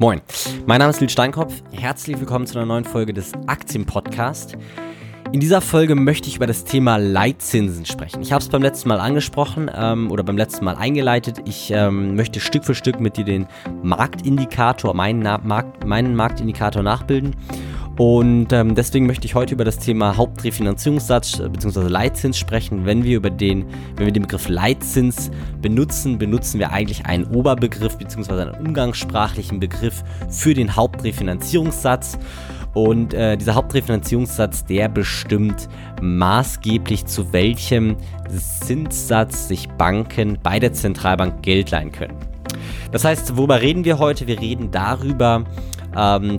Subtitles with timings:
[0.00, 0.20] Moin,
[0.64, 1.52] mein Name ist Lil Steinkopf.
[1.72, 4.56] Herzlich willkommen zu einer neuen Folge des Aktienpodcast.
[5.32, 8.22] In dieser Folge möchte ich über das Thema Leitzinsen sprechen.
[8.22, 11.38] Ich habe es beim letzten Mal angesprochen ähm, oder beim letzten Mal eingeleitet.
[11.46, 13.48] Ich ähm, möchte Stück für Stück mit dir den
[13.82, 17.34] Marktindikator, meinen, Na Markt, meinen Marktindikator nachbilden
[17.98, 21.88] und ähm, deswegen möchte ich heute über das Thema Hauptrefinanzierungssatz äh, bzw.
[21.88, 22.86] Leitzins sprechen.
[22.86, 23.66] Wenn wir über den,
[23.96, 28.42] wenn wir den Begriff Leitzins benutzen, benutzen wir eigentlich einen Oberbegriff bzw.
[28.42, 32.20] einen umgangssprachlichen Begriff für den Hauptrefinanzierungssatz.
[32.72, 35.68] Und äh, dieser Hauptrefinanzierungssatz, der bestimmt
[36.00, 37.96] maßgeblich zu welchem
[38.64, 42.14] Zinssatz sich Banken bei der Zentralbank Geld leihen können.
[42.92, 44.28] Das heißt, worüber reden wir heute?
[44.28, 45.44] Wir reden darüber,
[45.96, 46.38] ähm,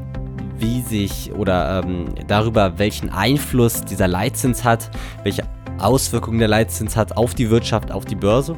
[0.59, 4.90] wie sich oder ähm, darüber, welchen Einfluss dieser Leitzins hat,
[5.23, 5.44] welche
[5.80, 8.55] Auswirkungen der Leitzins hat auf die Wirtschaft, auf die Börse.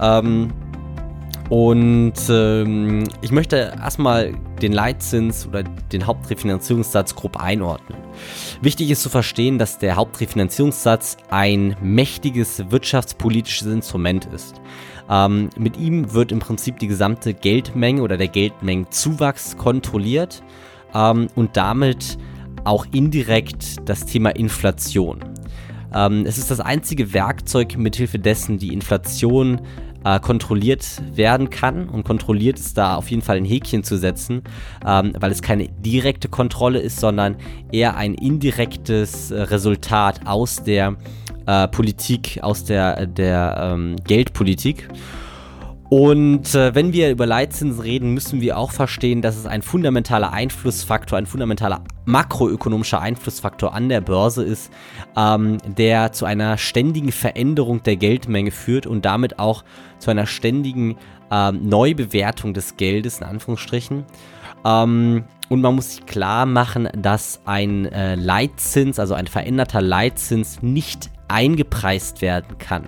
[0.00, 0.52] Ähm,
[1.50, 7.98] und ähm, ich möchte erstmal den Leitzins oder den Hauptrefinanzierungssatz grob einordnen.
[8.62, 14.60] Wichtig ist zu verstehen, dass der Hauptrefinanzierungssatz ein mächtiges wirtschaftspolitisches Instrument ist.
[15.10, 20.42] Ähm, mit ihm wird im Prinzip die gesamte Geldmenge oder der Geldmengenzuwachs kontrolliert
[20.94, 22.18] ähm, und damit
[22.64, 25.20] auch indirekt das Thema Inflation.
[25.94, 29.60] Ähm, es ist das einzige Werkzeug, mithilfe dessen die Inflation
[30.04, 30.84] äh, kontrolliert
[31.14, 31.88] werden kann.
[31.88, 34.42] Und kontrolliert ist da auf jeden Fall ein Häkchen zu setzen,
[34.86, 37.36] ähm, weil es keine direkte Kontrolle ist, sondern
[37.72, 40.96] eher ein indirektes äh, Resultat aus der
[41.46, 44.88] äh, Politik, aus der, der ähm, Geldpolitik.
[45.90, 50.32] Und äh, wenn wir über Leitzinsen reden, müssen wir auch verstehen, dass es ein fundamentaler
[50.32, 54.72] Einflussfaktor, ein fundamentaler makroökonomischer Einflussfaktor an der Börse ist,
[55.16, 59.62] ähm, der zu einer ständigen Veränderung der Geldmenge führt und damit auch
[59.98, 60.96] zu einer ständigen
[61.30, 64.04] ähm, Neubewertung des Geldes, in Anführungsstrichen.
[64.64, 70.62] Ähm, und man muss sich klar machen, dass ein äh, Leitzins, also ein veränderter Leitzins,
[70.62, 72.86] nicht eingepreist werden kann.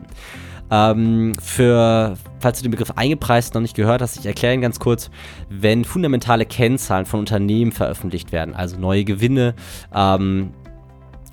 [0.70, 4.80] Ähm, für, falls du den Begriff eingepreist noch nicht gehört hast, ich erkläre ihn ganz
[4.80, 5.10] kurz.
[5.48, 9.54] Wenn fundamentale Kennzahlen von Unternehmen veröffentlicht werden, also neue Gewinne,
[9.94, 10.50] ähm,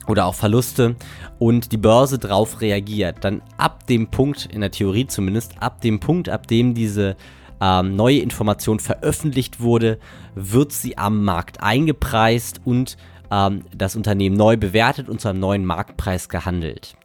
[0.08, 0.96] oder auch Verluste
[1.40, 6.00] und die Börse darauf reagiert, dann ab dem Punkt, in der Theorie zumindest, ab dem
[6.00, 7.16] Punkt, ab dem diese
[7.62, 10.00] ähm, neue Information veröffentlicht wurde,
[10.36, 12.98] wird sie am Markt eingepreist und
[13.32, 16.96] ähm, das Unternehmen neu bewertet und zu einem neuen Marktpreis gehandelt.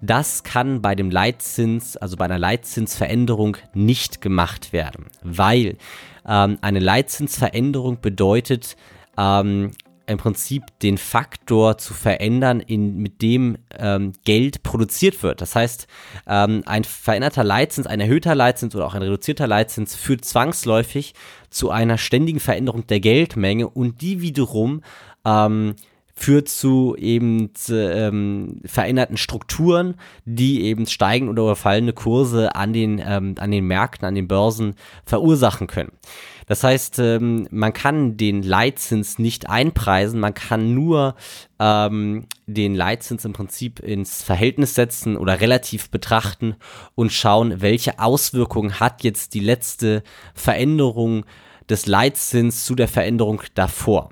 [0.00, 5.76] Das kann bei dem Leitzins, also bei einer Leitzinsveränderung nicht gemacht werden, weil
[6.26, 8.76] ähm, eine Leitzinsveränderung bedeutet
[9.16, 9.72] ähm,
[10.08, 15.42] im Prinzip den Faktor zu verändern, in, mit dem ähm, Geld produziert wird.
[15.42, 15.86] Das heißt,
[16.26, 21.12] ähm, ein veränderter Leitzins, ein erhöhter Leitzins oder auch ein reduzierter Leitzins führt zwangsläufig
[21.50, 24.82] zu einer ständigen Veränderung der Geldmenge und die wiederum
[25.26, 25.74] ähm,
[26.18, 33.36] führt zu eben ähm, veränderten Strukturen, die eben steigende oder fallende Kurse an den, ähm,
[33.38, 34.74] an den Märkten, an den Börsen
[35.06, 35.92] verursachen können.
[36.46, 41.14] Das heißt, ähm, man kann den Leitzins nicht einpreisen, man kann nur
[41.60, 46.56] ähm, den Leitzins im Prinzip ins Verhältnis setzen oder relativ betrachten
[46.96, 50.02] und schauen, welche Auswirkungen hat jetzt die letzte
[50.34, 51.24] Veränderung
[51.70, 54.10] des Leitzins zu der Veränderung davor.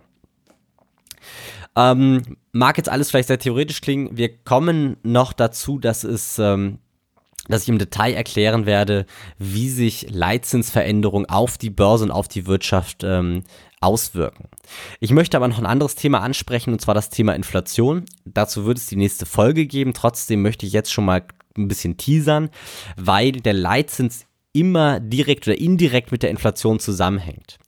[1.76, 4.16] Ähm, mag jetzt alles vielleicht sehr theoretisch klingen.
[4.16, 6.78] Wir kommen noch dazu, dass es ähm,
[7.48, 9.06] dass ich im Detail erklären werde,
[9.38, 13.44] wie sich Leitzinsveränderungen auf die Börse und auf die Wirtschaft ähm,
[13.80, 14.48] auswirken.
[15.00, 18.04] Ich möchte aber noch ein anderes Thema ansprechen, und zwar das Thema Inflation.
[18.24, 19.92] Dazu wird es die nächste Folge geben.
[19.94, 21.24] Trotzdem möchte ich jetzt schon mal
[21.56, 22.50] ein bisschen teasern,
[22.96, 27.58] weil der Leitzins immer direkt oder indirekt mit der Inflation zusammenhängt.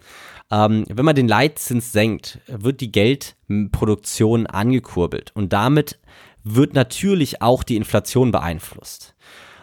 [0.51, 5.99] Ähm, wenn man den Leitzins senkt, wird die Geldproduktion angekurbelt und damit
[6.43, 9.15] wird natürlich auch die Inflation beeinflusst.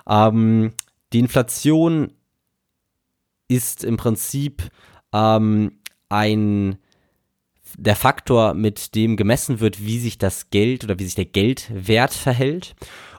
[0.08, 0.74] Ähm,
[1.14, 2.14] die Inflation
[3.48, 4.70] ist im Prinzip
[5.14, 5.80] ähm,
[6.10, 6.78] ein
[7.78, 12.14] der Faktor, mit dem gemessen wird, wie sich das Geld oder wie sich der Geldwert
[12.14, 12.76] verhält.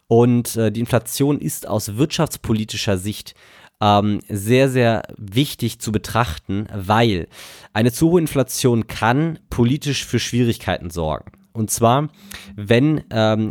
[0.08, 3.34] Und äh, die Inflation ist aus wirtschaftspolitischer Sicht
[3.80, 7.28] ähm, sehr, sehr wichtig zu betrachten, weil
[7.72, 11.32] eine zu hohe Inflation kann politisch für Schwierigkeiten sorgen.
[11.52, 12.08] Und zwar,
[12.54, 13.50] wenn ähm,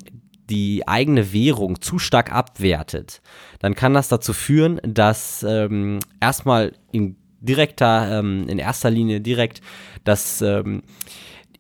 [0.50, 3.22] die eigene Währung zu stark abwertet,
[3.60, 9.62] dann kann das dazu führen, dass ähm, erstmal in direkter, ähm, in erster Linie direkt,
[10.04, 10.84] dass ähm,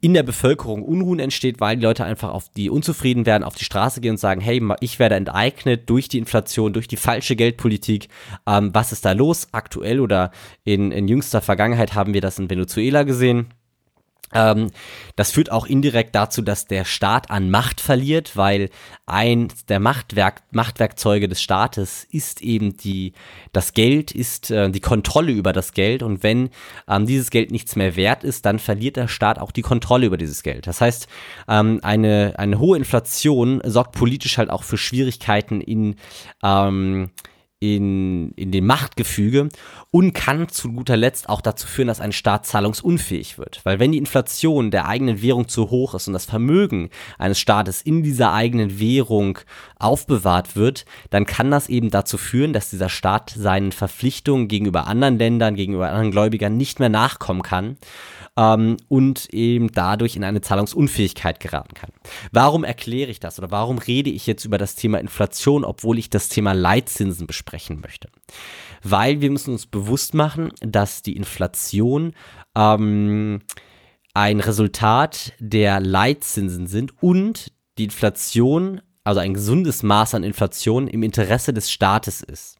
[0.01, 3.65] in der Bevölkerung Unruhen entsteht, weil die Leute einfach auf die unzufrieden werden, auf die
[3.65, 8.09] Straße gehen und sagen, hey, ich werde enteignet durch die Inflation, durch die falsche Geldpolitik.
[8.47, 9.47] Ähm, was ist da los?
[9.51, 10.31] Aktuell oder
[10.63, 13.47] in, in jüngster Vergangenheit haben wir das in Venezuela gesehen.
[14.33, 14.71] Ähm,
[15.15, 18.69] das führt auch indirekt dazu, dass der Staat an Macht verliert, weil
[19.05, 23.13] eins der Machtwerk Machtwerkzeuge des Staates ist eben die,
[23.53, 26.03] das Geld, ist äh, die Kontrolle über das Geld.
[26.03, 26.49] Und wenn
[26.87, 30.17] ähm, dieses Geld nichts mehr wert ist, dann verliert der Staat auch die Kontrolle über
[30.17, 30.67] dieses Geld.
[30.67, 31.07] Das heißt,
[31.47, 35.95] ähm, eine, eine hohe Inflation sorgt politisch halt auch für Schwierigkeiten in
[36.43, 37.11] ähm,
[37.59, 39.49] in, in dem Machtgefüge
[39.89, 43.61] und kann zu guter Letzt auch dazu führen, dass ein Staat zahlungsunfähig wird.
[43.63, 47.81] Weil wenn die Inflation der eigenen Währung zu hoch ist und das Vermögen eines Staates
[47.81, 49.39] in dieser eigenen Währung
[49.79, 55.17] aufbewahrt wird, dann kann das eben dazu führen, dass dieser Staat seinen Verpflichtungen gegenüber anderen
[55.17, 57.77] Ländern, gegenüber anderen Gläubigern nicht mehr nachkommen kann
[58.37, 61.91] ähm, und eben dadurch in eine Zahlungsunfähigkeit geraten kann.
[62.31, 66.09] Warum erkläre ich das oder warum rede ich jetzt über das Thema Inflation, obwohl ich
[66.09, 68.09] das Thema Leitzinsen besprechen möchte?
[68.83, 72.13] Weil wir müssen uns bewusst machen, dass die Inflation
[72.55, 73.41] ähm,
[74.13, 81.03] ein Resultat der Leitzinsen sind und die Inflation, also ein gesundes Maß an Inflation im
[81.03, 82.54] Interesse des Staates ist.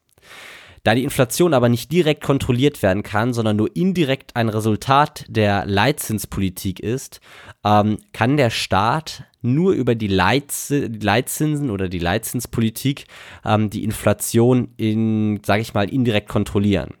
[0.86, 5.66] Da die Inflation aber nicht direkt kontrolliert werden kann, sondern nur indirekt ein Resultat der
[5.66, 7.18] Leitzinspolitik ist,
[7.64, 13.06] ähm, kann der Staat nur über die, Leitz Leitzinsen oder die Leitzinspolitik
[13.44, 16.94] ähm, die Inflation in, sage ich mal, indirekt kontrollieren.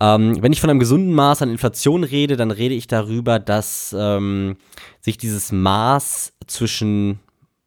[0.00, 3.94] Ähm, wenn ich von einem gesunden Maß an Inflation rede, dann rede ich darüber, dass
[3.96, 4.56] ähm,
[5.00, 7.20] sich dieses Maß zwischen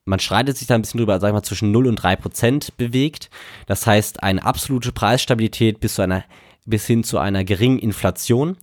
[0.05, 2.77] man streitet sich da ein bisschen drüber, sag ich mal, zwischen 0 und 3 Prozent
[2.77, 3.29] bewegt.
[3.65, 6.23] Das heißt, eine absolute Preisstabilität bis, zu einer,
[6.65, 8.57] bis hin zu einer geringen Inflation.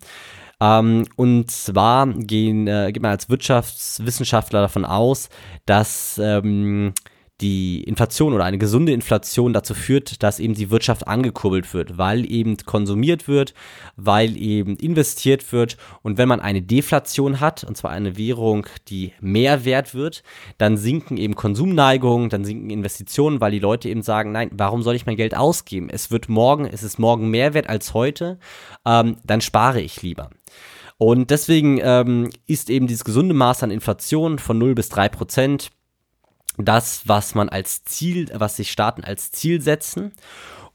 [0.61, 5.29] Ähm, und zwar gehen, äh, geht man als Wirtschaftswissenschaftler davon aus,
[5.67, 6.95] dass ähm,
[7.43, 12.31] die Inflation oder eine gesunde Inflation dazu führt, dass eben die Wirtschaft angekurbelt wird, weil
[12.31, 13.53] eben konsumiert wird,
[13.97, 15.77] weil eben investiert wird.
[16.03, 20.23] Und wenn man eine Deflation hat, und zwar eine Währung, die mehr wert wird,
[20.59, 24.95] dann sinken eben Konsumneigungen, dann sinken Investitionen, weil die Leute eben sagen, nein, warum soll
[24.95, 25.91] ich mein Geld ausgeben?
[25.91, 28.39] Es wird morgen, es ist morgen mehr wert als heute,
[28.87, 30.31] ähm, dann spare ich lieber.
[30.97, 35.71] Und deswegen ähm, ist eben dieses gesunde Maß an Inflation von 0 bis 3 Prozent
[36.59, 40.13] das, was man als Ziel, was sich Staaten als Ziel setzen.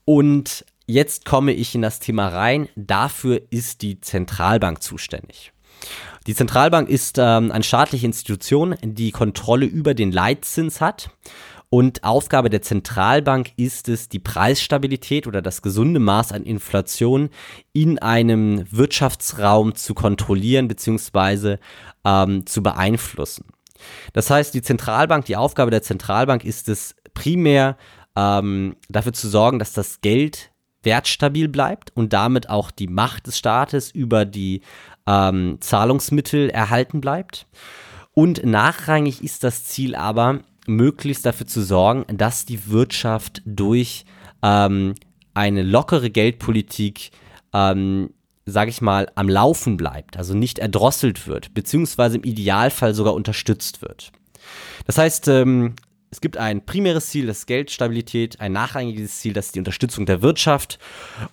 [0.05, 2.69] Und jetzt komme ich in das Thema rein.
[2.75, 5.51] Dafür ist die Zentralbank zuständig.
[6.25, 11.11] Die Zentralbank ist ähm, eine staatliche Institution, die Kontrolle über den Leitzins hat.
[11.69, 17.29] Und Aufgabe der Zentralbank ist es, die Preisstabilität oder das gesunde Maß an Inflation
[17.73, 21.57] in einem Wirtschaftsraum zu kontrollieren bzw.
[22.05, 23.45] Ähm, zu beeinflussen.
[24.13, 27.77] Das heißt, die Zentralbank, die Aufgabe der Zentralbank ist es primär
[28.15, 30.51] ähm, dafür zu sorgen, dass das Geld
[30.83, 34.61] wertstabil bleibt und damit auch die Macht des Staates über die
[35.05, 37.47] ähm, Zahlungsmittel erhalten bleibt.
[38.13, 44.05] Und nachrangig ist das Ziel aber, möglichst dafür zu sorgen, dass die Wirtschaft durch
[44.43, 44.95] ähm,
[45.33, 47.11] eine lockere Geldpolitik
[47.53, 48.09] ähm,
[48.47, 53.81] sage ich mal, am Laufen bleibt, also nicht erdrosselt wird, beziehungsweise im Idealfall sogar unterstützt
[53.81, 54.11] wird.
[54.85, 55.75] Das heißt, ähm,
[56.09, 60.05] es gibt ein primäres Ziel, das ist Geldstabilität, ein nachrangiges Ziel, das ist die Unterstützung
[60.05, 60.79] der Wirtschaft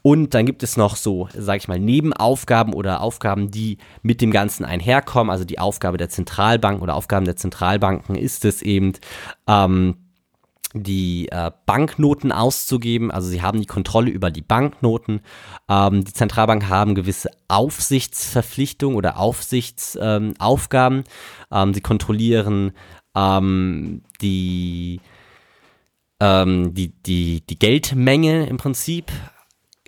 [0.02, 4.32] und dann gibt es noch so, sage ich mal, Nebenaufgaben oder Aufgaben, die mit dem
[4.32, 5.30] Ganzen einherkommen.
[5.30, 8.94] Also die Aufgabe der Zentralbank oder Aufgaben der Zentralbanken ist es eben,
[9.46, 10.03] ähm,
[10.74, 13.10] die äh, Banknoten auszugeben.
[13.10, 15.20] Also sie haben die Kontrolle über die Banknoten.
[15.68, 20.98] Ähm, die Zentralbank haben gewisse Aufsichtsverpflichtungen oder Aufsichtsaufgaben.
[20.98, 21.04] Ähm,
[21.52, 22.72] ähm, sie kontrollieren
[23.14, 25.00] ähm, die,
[26.20, 29.12] ähm, die, die, die Geldmenge im Prinzip.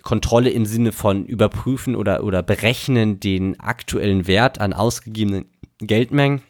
[0.03, 5.47] Kontrolle im Sinne von überprüfen oder, oder berechnen den aktuellen Wert an ausgegebenen
[5.79, 6.41] Geldmengen.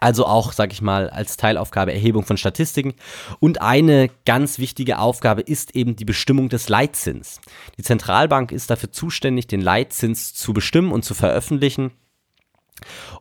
[0.00, 2.94] Also auch, sag ich mal, als Teilaufgabe Erhebung von Statistiken.
[3.40, 7.40] Und eine ganz wichtige Aufgabe ist eben die Bestimmung des Leitzins.
[7.78, 11.92] Die Zentralbank ist dafür zuständig, den Leitzins zu bestimmen und zu veröffentlichen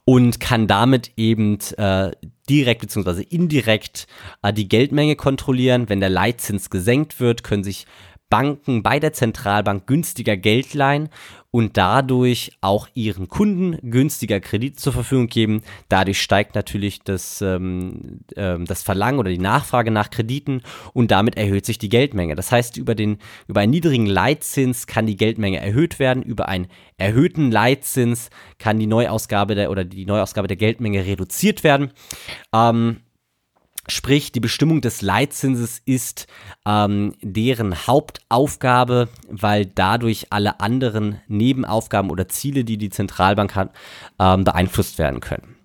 [0.06, 2.12] und kann damit eben äh,
[2.50, 3.22] direkt bzw.
[3.22, 4.08] indirekt
[4.42, 5.90] äh, die Geldmenge kontrollieren.
[5.90, 7.86] Wenn der Leitzins gesenkt wird, können sich
[8.34, 11.10] Banken bei der Zentralbank günstiger Geld leihen
[11.52, 15.62] und dadurch auch ihren Kunden günstiger Kredit zur Verfügung geben.
[15.88, 20.64] Dadurch steigt natürlich das, ähm, ähm, das Verlangen oder die Nachfrage nach Krediten
[20.94, 22.34] und damit erhöht sich die Geldmenge.
[22.34, 26.66] Das heißt, über, den, über einen niedrigen Leitzins kann die Geldmenge erhöht werden, über einen
[26.98, 31.92] erhöhten Leitzins kann die Neuausgabe der oder die Neuausgabe der Geldmenge reduziert werden.
[32.52, 33.02] Ähm,
[33.88, 36.28] Sprich, die Bestimmung des Leitzinses ist
[36.66, 43.74] ähm, deren Hauptaufgabe, weil dadurch alle anderen Nebenaufgaben oder Ziele, die die Zentralbank hat,
[44.20, 45.56] ähm, beeinflusst werden können.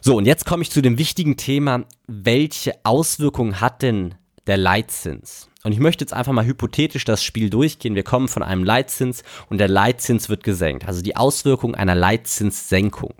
[0.00, 4.14] So, und jetzt komme ich zu dem wichtigen Thema, welche Auswirkungen hat denn
[4.46, 5.48] der Leitzins?
[5.64, 7.96] Und ich möchte jetzt einfach mal hypothetisch das Spiel durchgehen.
[7.96, 10.86] Wir kommen von einem Leitzins und der Leitzins wird gesenkt.
[10.86, 13.14] Also die Auswirkung einer Leitzinssenkung.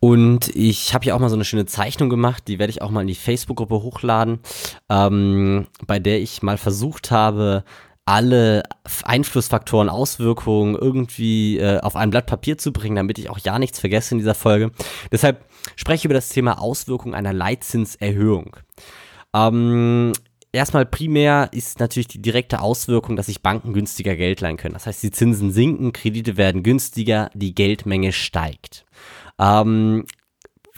[0.00, 2.90] Und ich habe hier auch mal so eine schöne Zeichnung gemacht, die werde ich auch
[2.90, 4.38] mal in die Facebook-Gruppe hochladen,
[4.88, 7.64] ähm, bei der ich mal versucht habe,
[8.08, 8.62] alle
[9.02, 13.80] Einflussfaktoren, Auswirkungen irgendwie äh, auf ein Blatt Papier zu bringen, damit ich auch ja nichts
[13.80, 14.70] vergesse in dieser Folge.
[15.12, 15.44] Deshalb
[15.76, 18.56] spreche ich über das Thema Auswirkungen einer Leitzinserhöhung.
[19.34, 20.14] Ähm,
[20.52, 24.74] erstmal primär ist natürlich die direkte Auswirkung, dass sich Banken günstiger Geld leihen können.
[24.74, 28.86] Das heißt, die Zinsen sinken, Kredite werden günstiger, die Geldmenge steigt.
[29.38, 30.04] Ähm,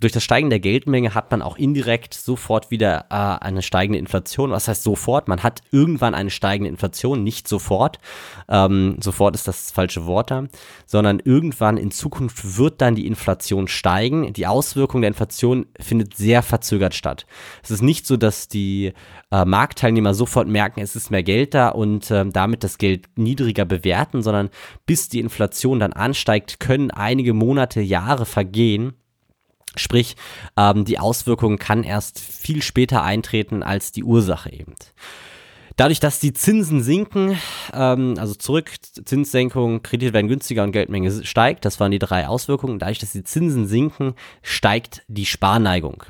[0.00, 4.50] durch das Steigen der Geldmenge hat man auch indirekt sofort wieder äh, eine steigende Inflation.
[4.50, 5.28] Was heißt sofort?
[5.28, 7.99] Man hat irgendwann eine steigende Inflation, nicht sofort.
[8.49, 10.47] Ähm, sofort ist das falsche Wort da,
[10.87, 14.33] sondern irgendwann in Zukunft wird dann die Inflation steigen.
[14.33, 17.26] Die Auswirkung der Inflation findet sehr verzögert statt.
[17.62, 18.95] Es ist nicht so, dass die
[19.30, 23.66] äh, Marktteilnehmer sofort merken, es ist mehr Geld da und äh, damit das Geld niedriger
[23.66, 24.49] bewerten, sondern
[24.87, 28.95] bis die Inflation dann ansteigt, können einige Monate, Jahre vergehen
[29.76, 30.16] Sprich,
[30.56, 34.74] ähm, die Auswirkung kann erst viel später eintreten als die Ursache eben.
[35.76, 37.38] Dadurch, dass die Zinsen sinken,
[37.72, 38.70] ähm, also zurück,
[39.04, 42.78] Zinssenkung, Kredite werden günstiger und Geldmenge steigt, das waren die drei Auswirkungen.
[42.78, 46.04] Dadurch, dass die Zinsen sinken, steigt die Sparneigung.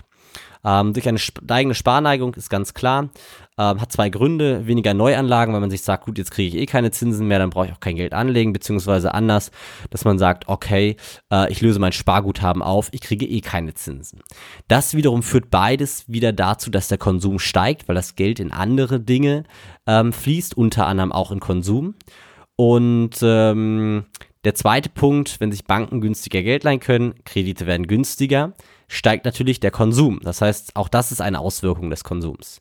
[0.64, 3.11] Ähm, durch eine steigende Sparneigung ist ganz klar,
[3.61, 4.67] ähm, hat zwei Gründe.
[4.67, 7.50] Weniger Neuanlagen, weil man sich sagt, gut, jetzt kriege ich eh keine Zinsen mehr, dann
[7.50, 9.50] brauche ich auch kein Geld anlegen, beziehungsweise anders,
[9.90, 10.97] dass man sagt, okay,
[11.31, 14.21] äh, ich löse mein Sparguthaben auf, ich kriege eh keine Zinsen.
[14.67, 18.99] Das wiederum führt beides wieder dazu, dass der Konsum steigt, weil das Geld in andere
[18.99, 19.45] Dinge
[19.87, 21.95] ähm, fließt, unter anderem auch in Konsum.
[22.57, 24.07] Und ähm,
[24.45, 28.55] der zweite Punkt, wenn sich Banken günstiger Geld leihen können, Kredite werden günstiger,
[28.88, 30.21] steigt natürlich der Konsum.
[30.23, 32.61] Das heißt, auch das ist eine Auswirkung des Konsums.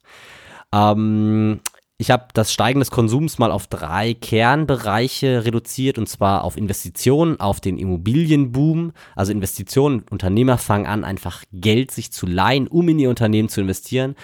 [0.74, 1.60] Ähm,
[2.02, 7.42] ich habe das Steigen des Konsums mal auf drei Kernbereiche reduziert und zwar auf Investitionen,
[7.42, 10.06] auf den Immobilienboom, also Investitionen.
[10.10, 14.16] Unternehmer fangen an, einfach Geld sich zu leihen, um in ihr Unternehmen zu investieren.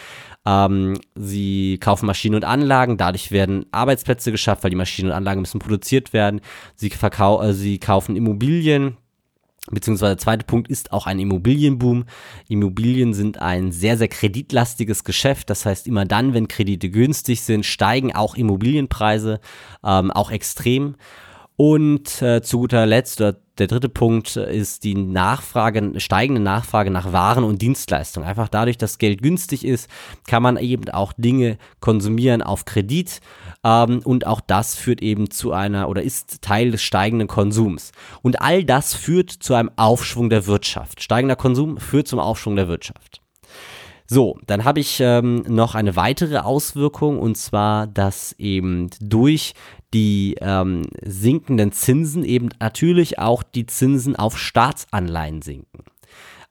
[0.46, 5.42] Ähm, sie kaufen Maschinen und Anlagen, dadurch werden Arbeitsplätze geschafft, weil die Maschinen und Anlagen
[5.42, 6.40] müssen produziert werden.
[6.76, 8.96] Sie, verkau äh, sie kaufen Immobilien,
[9.72, 12.06] Beziehungsweise der zweite Punkt ist auch ein Immobilienboom.
[12.48, 15.50] Immobilien sind ein sehr, sehr kreditlastiges Geschäft.
[15.50, 19.40] Das heißt, immer dann, wenn Kredite günstig sind, steigen auch Immobilienpreise,
[19.84, 20.96] ähm, auch extrem.
[21.56, 27.14] Und äh, zu guter Letzt, oder der dritte Punkt ist die Nachfrage, steigende Nachfrage nach
[27.14, 28.28] Waren und Dienstleistungen.
[28.28, 29.90] Einfach dadurch, dass Geld günstig ist,
[30.28, 33.22] kann man eben auch Dinge konsumieren auf Kredit.
[33.64, 37.92] Ähm, und auch das führt eben zu einer oder ist Teil des steigenden Konsums.
[38.22, 41.02] Und all das führt zu einem Aufschwung der Wirtschaft.
[41.02, 43.25] Steigender Konsum führt zum Aufschwung der Wirtschaft.
[44.08, 49.54] So, dann habe ich ähm, noch eine weitere Auswirkung und zwar, dass eben durch
[49.94, 55.84] die ähm, sinkenden Zinsen eben natürlich auch die Zinsen auf Staatsanleihen sinken.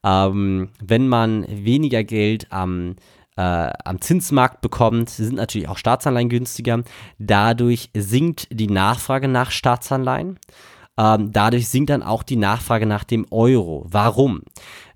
[0.02, 2.96] Ähm, wenn man weniger Geld am
[3.36, 3.40] äh,
[3.84, 6.82] am Zinsmarkt bekommt, sind natürlich auch Staatsanleihen günstiger.
[7.18, 10.38] Dadurch sinkt die Nachfrage nach Staatsanleihen.
[10.96, 13.84] Ähm, dadurch sinkt dann auch die Nachfrage nach dem Euro.
[13.88, 14.42] Warum?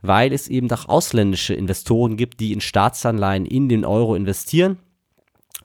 [0.00, 4.78] Weil es eben auch ausländische Investoren gibt, die in Staatsanleihen in den Euro investieren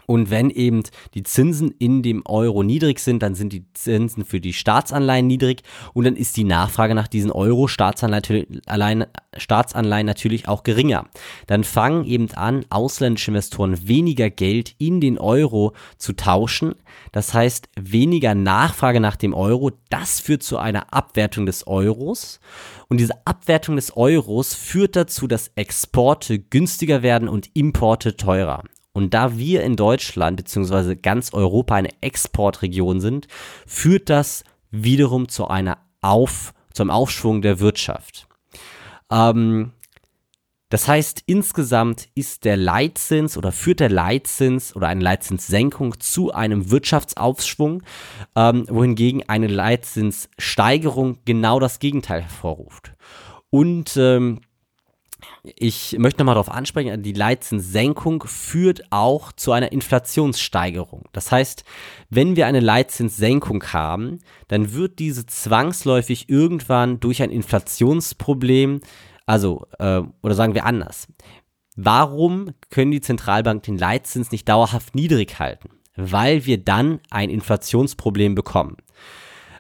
[0.05, 0.83] und wenn eben
[1.13, 5.63] die Zinsen in dem Euro niedrig sind, dann sind die Zinsen für die Staatsanleihen niedrig
[5.93, 11.05] und dann ist die Nachfrage nach diesen Euro-Staatsanleihen Staatsanleihen natürlich auch geringer.
[11.47, 16.75] Dann fangen eben an, ausländische Investoren weniger Geld in den Euro zu tauschen.
[17.11, 19.71] Das heißt, weniger Nachfrage nach dem Euro.
[19.89, 22.39] Das führt zu einer Abwertung des Euros.
[22.89, 28.63] Und diese Abwertung des Euros führt dazu, dass Exporte günstiger werden und Importe teurer.
[28.93, 30.95] Und da wir in Deutschland bzw.
[30.95, 33.27] ganz Europa eine Exportregion sind,
[33.65, 38.27] führt das wiederum zu einer Auf, zum Aufschwung der Wirtschaft.
[39.11, 39.71] Ähm,
[40.69, 46.71] Das heißt, insgesamt ist der Leitzins oder führt der Leitzins oder eine Leitzinssenkung zu einem
[46.71, 47.83] Wirtschaftsaufschwung,
[48.35, 52.93] ähm, wohingegen eine Leitzinssteigerung genau das Gegenteil hervorruft.
[53.51, 54.41] Und ähm,
[55.43, 61.03] ich möchte nochmal darauf ansprechen, die Leitzinssenkung führt auch zu einer Inflationssteigerung.
[61.11, 61.65] Das heißt,
[62.09, 68.79] wenn wir eine Leitzinssenkung haben, dann wird diese zwangsläufig irgendwann durch ein Inflationsproblem
[69.25, 71.07] also, äh, oder sagen wir anders.
[71.75, 75.69] Warum können die Zentralbanken den Leitzins nicht dauerhaft niedrig halten?
[75.95, 78.77] Weil wir dann ein Inflationsproblem bekommen.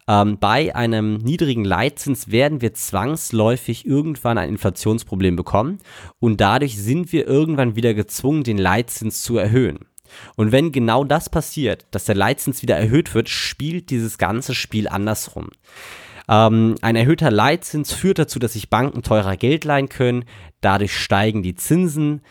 [0.07, 5.79] Ähm, bei einem niedrigen Leitzins werden wir zwangsläufig irgendwann ein Inflationsproblem bekommen
[6.19, 9.79] und dadurch sind wir irgendwann wieder gezwungen, den Leitzins zu erhöhen.
[10.35, 14.87] Und wenn genau das passiert, dass der Leitzins wieder erhöht wird, spielt dieses ganze Spiel
[14.87, 15.49] andersrum.
[16.29, 20.25] Ähm, ein erhöhter Leitzins führt dazu, dass sich Banken teurer Geld leihen können.
[20.61, 22.21] Dadurch steigen die Zinsen,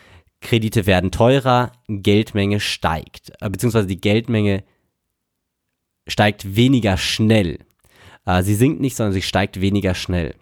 [0.41, 4.63] Kredite werden teurer, Geldmenge steigt, äh, beziehungsweise die Geldmenge
[6.07, 7.59] steigt weniger schnell.
[8.25, 10.35] Äh, sie sinkt nicht, sondern sie steigt weniger schnell.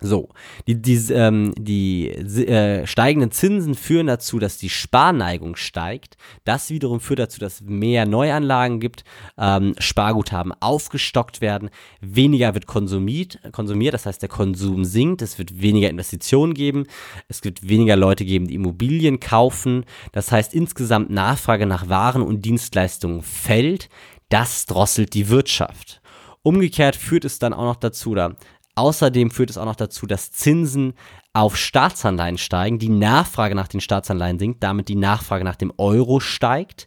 [0.00, 0.28] So,
[0.68, 6.16] die, die, ähm, die äh, steigenden Zinsen führen dazu, dass die Sparneigung steigt.
[6.44, 9.02] Das wiederum führt dazu, dass mehr Neuanlagen gibt,
[9.36, 15.60] ähm, Sparguthaben aufgestockt werden, weniger wird konsumiert, konsumiert, das heißt der Konsum sinkt, es wird
[15.60, 16.86] weniger Investitionen geben,
[17.26, 22.44] es wird weniger Leute geben, die Immobilien kaufen, das heißt insgesamt Nachfrage nach Waren und
[22.44, 23.88] Dienstleistungen fällt,
[24.28, 26.00] das drosselt die Wirtschaft.
[26.42, 28.36] Umgekehrt führt es dann auch noch dazu, da
[28.78, 30.94] Außerdem führt es auch noch dazu, dass Zinsen
[31.32, 36.20] auf Staatsanleihen steigen, die Nachfrage nach den Staatsanleihen sinkt, damit die Nachfrage nach dem Euro
[36.20, 36.86] steigt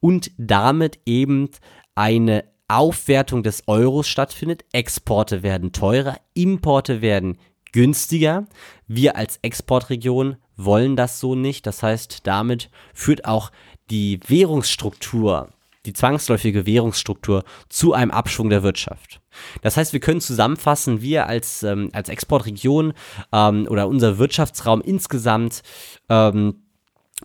[0.00, 1.48] und damit eben
[1.94, 4.64] eine Aufwertung des Euros stattfindet.
[4.72, 7.38] Exporte werden teurer, Importe werden
[7.70, 8.48] günstiger.
[8.88, 11.68] Wir als Exportregion wollen das so nicht.
[11.68, 13.52] Das heißt, damit führt auch
[13.90, 15.50] die Währungsstruktur
[15.86, 19.20] die zwangsläufige Währungsstruktur zu einem Abschwung der Wirtschaft.
[19.62, 22.92] Das heißt, wir können zusammenfassen, wir als, ähm, als Exportregion
[23.32, 25.62] ähm, oder unser Wirtschaftsraum insgesamt
[26.08, 26.67] ähm,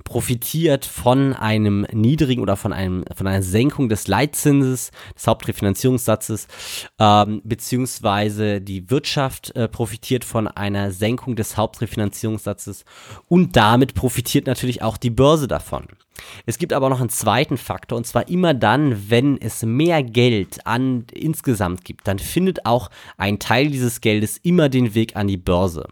[0.03, 6.47] profitiert von einem niedrigen oder von einem von einer Senkung des Leitzinses, des Hauptrefinanzierungssatzes,
[6.99, 12.85] ähm, beziehungsweise die Wirtschaft äh, profitiert von einer Senkung des Hauptrefinanzierungssatzes
[13.27, 15.85] und damit profitiert natürlich auch die Börse davon.
[16.45, 20.65] Es gibt aber noch einen zweiten Faktor und zwar immer dann, wenn es mehr Geld
[20.65, 25.37] an insgesamt gibt, dann findet auch ein Teil dieses Geldes immer den Weg an die
[25.37, 25.87] Börse.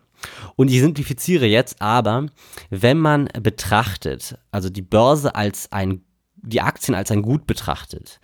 [0.55, 2.27] Und ich simplifiziere jetzt, aber
[2.69, 6.03] wenn man betrachtet, also die Börse als ein,
[6.35, 8.19] die Aktien als ein Gut betrachtet,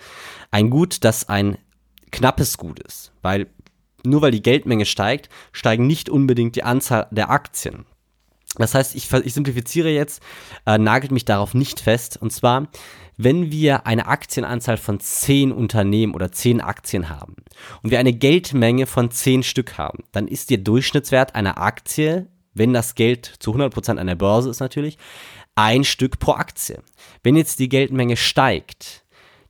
[0.52, 1.58] ein Gut, das ein
[2.12, 3.48] knappes Gut ist, weil
[4.04, 7.86] nur weil die Geldmenge steigt, steigen nicht unbedingt die Anzahl der Aktien.
[8.58, 10.22] Das heißt, ich, ich simplifiziere jetzt,
[10.66, 12.18] äh, nagelt mich darauf nicht fest.
[12.18, 12.68] Und zwar,
[13.18, 17.36] wenn wir eine Aktienanzahl von 10 Unternehmen oder 10 Aktien haben
[17.82, 22.74] und wir eine Geldmenge von 10 Stück haben, dann ist der Durchschnittswert einer Aktie, wenn
[22.74, 24.98] das Geld zu 100% an der Börse ist natürlich,
[25.56, 26.82] ein Stück pro Aktie.
[27.24, 29.04] Wenn jetzt die Geldmenge steigt,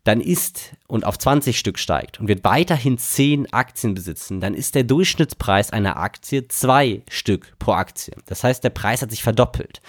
[0.07, 4.75] dann ist und auf 20 Stück steigt und wird weiterhin 10 Aktien besitzen, dann ist
[4.75, 8.13] der Durchschnittspreis einer Aktie 2 Stück pro Aktie.
[8.25, 9.81] Das heißt, der Preis hat sich verdoppelt.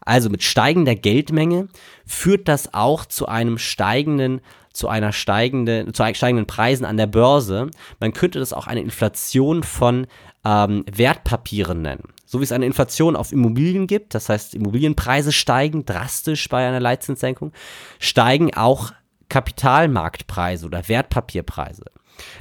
[0.00, 1.68] Also mit steigender Geldmenge
[2.06, 4.40] führt das auch zu einem steigenden
[4.72, 7.70] zu einer steigenden, zu steigenden Preisen an der Börse.
[7.98, 10.06] Man könnte das auch eine Inflation von
[10.44, 12.10] ähm, Wertpapieren nennen.
[12.26, 16.80] So wie es eine Inflation auf Immobilien gibt, das heißt Immobilienpreise steigen drastisch bei einer
[16.80, 17.52] Leitzinssenkung,
[17.98, 18.92] steigen auch
[19.28, 21.84] Kapitalmarktpreise oder Wertpapierpreise.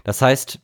[0.04, 0.60] Das heißt,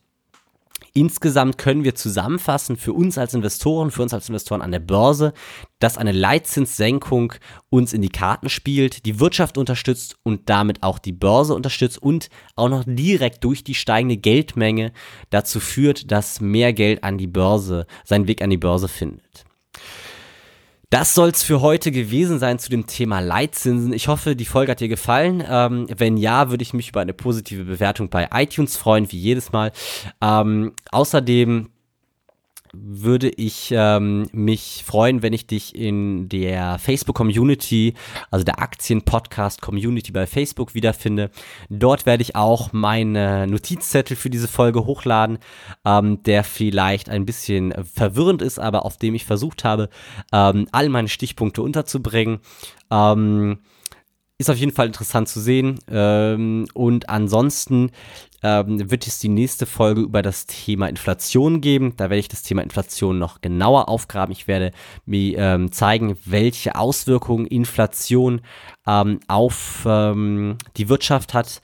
[0.94, 5.32] insgesamt können wir zusammenfassen für uns als Investoren, für uns als Investoren an der Börse,
[5.78, 7.32] dass eine Leitzinssenkung
[7.70, 12.28] uns in die Karten spielt, die Wirtschaft unterstützt und damit auch die Börse unterstützt und
[12.56, 14.92] auch noch direkt durch die steigende Geldmenge
[15.30, 19.44] dazu führt, dass mehr Geld an die Börse, seinen Weg an die Börse findet.
[20.92, 23.94] Das soll es für heute gewesen sein zu dem Thema Leitzinsen.
[23.94, 25.42] Ich hoffe, die Folge hat dir gefallen.
[25.48, 29.52] Ähm, wenn ja, würde ich mich über eine positive Bewertung bei iTunes freuen, wie jedes
[29.52, 29.72] Mal.
[30.20, 31.70] Ähm, außerdem
[32.74, 37.92] würde ich ähm, mich freuen, wenn ich dich in der Facebook-Community,
[38.30, 41.30] also der Aktien-Podcast-Community bei Facebook wiederfinde.
[41.68, 45.38] Dort werde ich auch meine Notizzettel für diese Folge hochladen,
[45.84, 49.90] ähm, der vielleicht ein bisschen verwirrend ist, aber auf dem ich versucht habe,
[50.32, 52.40] ähm, all meine Stichpunkte unterzubringen.
[52.90, 53.58] Ähm,
[54.38, 55.78] ist auf jeden Fall interessant zu sehen.
[55.88, 57.90] Ähm, und ansonsten
[58.42, 61.94] ähm, wird es die nächste Folge über das Thema Inflation geben.
[61.96, 64.32] Da werde ich das Thema Inflation noch genauer aufgraben.
[64.32, 64.72] Ich werde
[65.04, 68.40] mir ähm, zeigen, welche Auswirkungen Inflation
[68.86, 71.62] ähm, auf ähm, die Wirtschaft hat.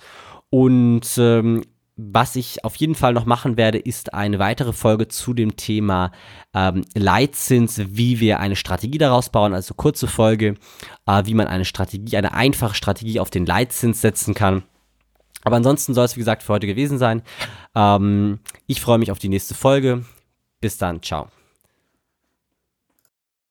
[0.50, 1.62] Und ähm,
[2.00, 6.12] was ich auf jeden Fall noch machen werde, ist eine weitere Folge zu dem Thema
[6.54, 9.52] ähm, Leitzins, wie wir eine Strategie daraus bauen.
[9.52, 10.54] Also kurze Folge,
[11.06, 14.62] äh, wie man eine Strategie, eine einfache Strategie auf den Leitzins setzen kann.
[15.44, 17.22] Aber ansonsten soll es, wie gesagt, für heute gewesen sein.
[17.74, 20.04] Ähm, ich freue mich auf die nächste Folge.
[20.60, 21.28] Bis dann, ciao.